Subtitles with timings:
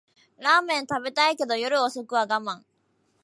[0.39, 2.63] ラーメン食べたいけど夜遅くは我慢